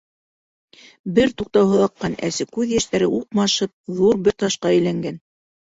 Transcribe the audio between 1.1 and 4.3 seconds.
Бер туҡтауһыҙ аҡҡан әсе күҙ йәштәре, уҡмашып, ҙур